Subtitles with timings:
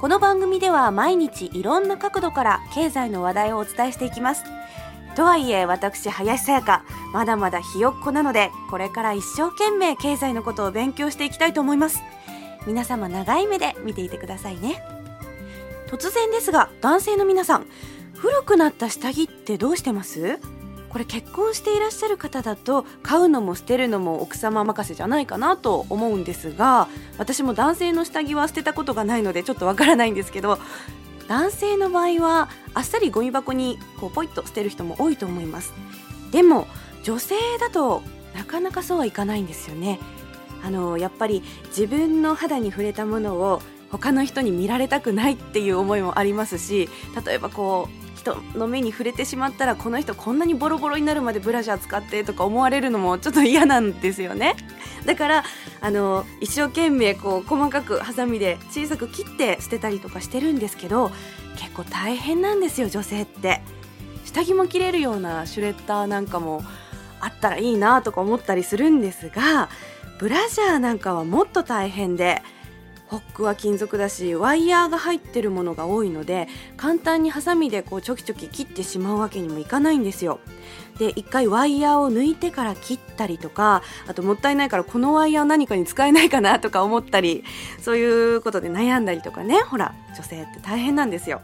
[0.00, 4.44] この番組では毎日いろんな角度から経済の話題をお伝えしていきます。
[5.16, 12.00] とはいえ私林さやかまだまだひよっこなのでこれから一生懸命経済のことを勉強していきたいと思います。
[12.66, 14.80] 皆様長い目で見ていてくださいね。
[15.88, 17.66] 突然ですが男性の皆さん
[18.14, 20.38] 古くなった下着ってどうしてます？
[20.90, 26.88] これ結婚していらっしゃる方だと買うのも捨てるのも奥様任せじゃないかなと思うんですが
[27.18, 30.58] 私も男性の下着は捨てたことがないのでちょっとわからないんですけど
[31.28, 35.74] 男性の場合はあっさりゴミ箱にこうポイッと捨てる人も多いと思います。
[36.32, 36.66] でも
[37.02, 38.02] 女性だと
[38.34, 40.00] なかなかそうはいかないんですよね。
[40.64, 46.88] あのやっぱり自分の肌に触れたものを他の人に見られたくないっていう思いもありますし
[47.24, 54.56] 例えばこう人の目に触れてしまったらこの人こんなにボロボロになるまでブラジャー使ってとか思われるのもちょっと嫌なんですよね。
[55.06, 55.44] だから
[55.80, 61.10] あの一生懸命こう細かくハサミで小さく切って捨てたりとかしてるんですけど
[61.56, 63.62] 結構大変なんですよ女性って。
[64.24, 66.62] 下着も着れるようなシュレッダーなんかも
[67.20, 69.70] あったらいいなとか思ったりするんですが
[70.18, 72.42] ブラジャーなんかはもっと大変で
[73.08, 80.40] ホックは金属だしワイヤーが入ってるものが多いので簡単にハサミでこうチョキチョキ切ってしまうわけにもいかないんですよ。
[80.98, 87.44] で一回ワイヤーを抜いてから切ったりとかあともったいないからこのワイヤー何かに使えないかなとか思ったり
[87.80, 89.60] そういうことで悩んだりとかね。
[89.60, 91.40] ほら女性って大変なんですよ。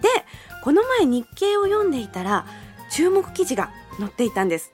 [0.00, 0.08] で
[0.64, 2.46] この前日経を読んでいたら
[2.90, 4.72] 注目記事が載っていたんです。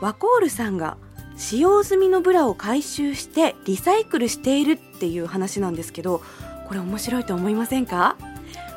[0.00, 0.96] ワコールさんが
[1.36, 6.22] 使用済みのブラを回収してリサイクルしているっていう話なんですけど
[6.68, 8.16] これ面白いと思いませんか？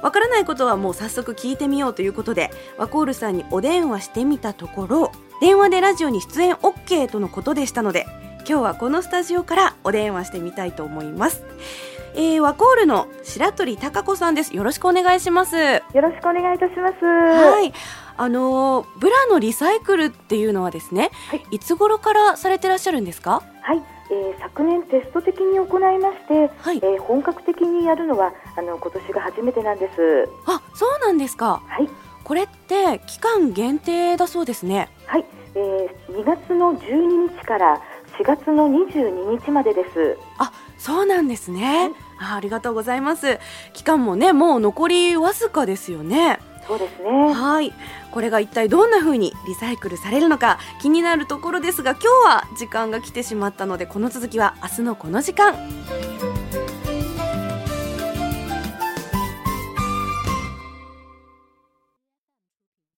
[0.01, 2.49] わからないことはもう早速聞いてみようということで
[2.79, 8.07] ワコールさんにお電話してみたところ電話でラジオに出演 OK とのことでしたので
[8.39, 11.43] 今日はこのスタジオからお電話してみたいと思います、
[12.15, 14.55] えー、ワコールの白鳥貴子さんです。
[14.55, 15.55] よろしくお願いします。
[15.55, 15.61] よ
[15.93, 17.05] ろしくお願いいたします。
[17.05, 17.71] はい。
[18.17, 23.43] あのブラのリサイクルっていうのはですね、はい、いつ頃からされてらっしゃるんですか？
[23.61, 30.29] はいえー、昨年テスト的に行いまして、はい、えー、本格的にやるのはあの今年が初めてなんです。
[30.45, 31.61] あそうなんですか。
[31.67, 31.89] はい。
[32.23, 34.89] これって期間限定だそうですね。
[35.05, 37.81] はい、えー、2月の12日から
[38.19, 40.17] 4月の22日までです。
[40.37, 43.39] あそうなんですね、はい、あありがとうございます。
[43.73, 47.09] 期間もねもう残りわずかですよねそうですね。
[47.33, 47.73] はい。
[48.11, 56.34] これが一体どんな風にリサイクルされるのか気になるところですが今日は時間が来てしまったのでこの続きは明日のこの時間。